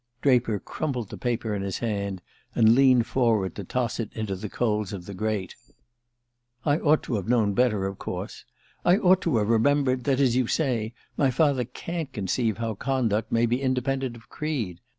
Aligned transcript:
Draper 0.23 0.59
crumpled 0.59 1.09
the 1.09 1.15
paper 1.19 1.53
in 1.53 1.61
his 1.61 1.77
hand, 1.77 2.23
and 2.55 2.73
leaned 2.73 3.05
forward 3.05 3.53
to 3.53 3.63
toss 3.63 3.99
it 3.99 4.11
into 4.13 4.35
the 4.35 4.49
coals 4.49 4.93
of 4.93 5.05
the 5.05 5.13
grate. 5.13 5.55
"I 6.65 6.79
ought 6.79 7.03
to 7.03 7.17
have 7.17 7.29
known 7.29 7.53
better, 7.53 7.85
of 7.85 7.99
course. 7.99 8.43
I 8.83 8.97
ought 8.97 9.21
to 9.21 9.37
have 9.37 9.47
remembered 9.49 10.05
that, 10.05 10.19
as 10.19 10.35
you 10.35 10.47
say, 10.47 10.95
my 11.17 11.29
father 11.29 11.65
can't 11.65 12.11
conceive 12.11 12.57
how 12.57 12.73
conduct 12.73 13.31
may 13.31 13.45
be 13.45 13.61
independent 13.61 14.15
of 14.15 14.27
creed. 14.27 14.79